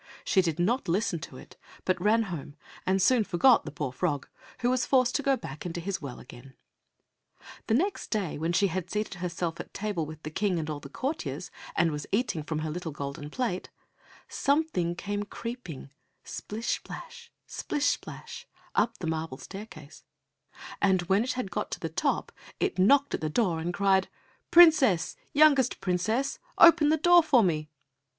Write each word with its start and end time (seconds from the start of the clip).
She 0.23 0.41
did 0.41 0.57
not 0.57 0.87
listen 0.87 1.19
to 1.19 1.37
it, 1.37 1.57
but 1.85 2.01
ran 2.01 2.23
home 2.23 2.55
and 2.87 2.99
soon 2.99 3.23
forgot 3.23 3.65
the 3.65 3.71
poor 3.71 3.91
frog, 3.91 4.27
who 4.61 4.71
was 4.71 4.83
forced 4.83 5.13
to 5.13 5.21
go 5.21 5.37
back 5.37 5.63
into 5.63 5.79
his 5.79 6.01
well 6.01 6.19
again. 6.19 6.55
The 7.67 7.75
next 7.75 8.09
day 8.09 8.35
when 8.39 8.51
she 8.51 8.65
had 8.65 8.89
seated 8.89 9.19
herself 9.21 9.59
at 9.59 9.75
table 9.75 10.07
with 10.07 10.23
the 10.23 10.31
King 10.31 10.57
and 10.57 10.71
all 10.71 10.79
the 10.79 10.89
courtiers, 10.89 11.51
and 11.75 11.91
was 11.91 12.07
eating 12.11 12.41
from 12.41 12.59
her 12.65 12.71
little 12.71 12.91
golden 12.91 13.29
plate, 13.29 13.69
something 14.27 14.95
came 14.95 15.21
creeping 15.21 15.91
splish 16.23 16.69
splash, 16.77 17.31
splish 17.45 17.85
splash, 17.89 18.47
up 18.73 18.97
the 18.97 19.05
marble 19.05 19.37
staircase, 19.37 20.03
and 20.81 21.03
when 21.03 21.23
it 21.23 21.33
had 21.33 21.51
got 21.51 21.69
to 21.69 21.79
the 21.79 21.89
top, 21.89 22.31
it 22.59 22.79
knocked 22.79 23.13
at 23.13 23.21
the 23.21 23.29
door 23.29 23.59
and 23.59 23.71
cried, 23.71 24.09
"Princess, 24.49 25.15
youngest 25.31 25.79
princess, 25.79 26.39
open 26.57 26.89
the 26.89 26.97
door 26.97 27.21
for 27.21 27.43
me." 27.43 27.69